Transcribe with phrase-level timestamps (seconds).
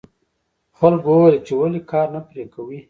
[0.77, 2.77] خلکو وویل چې ولې کار نه پرې کوې.